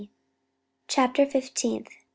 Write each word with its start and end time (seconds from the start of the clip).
Chapter 0.87 1.27
Fifteenth. 1.29 1.91